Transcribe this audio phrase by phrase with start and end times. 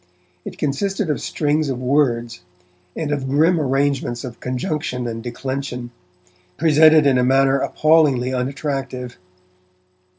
[0.45, 2.41] It consisted of strings of words,
[2.95, 5.91] and of grim arrangements of conjunction and declension,
[6.57, 9.19] presented in a manner appallingly unattractive.